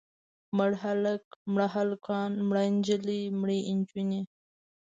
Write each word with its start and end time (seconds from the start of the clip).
مړ 0.57 0.71
هلک، 0.83 1.23
مړه 1.53 1.67
هلکان، 1.75 2.31
مړه 2.47 2.61
نجلۍ، 2.75 3.21
مړې 3.39 3.57
نجونې. 3.77 4.21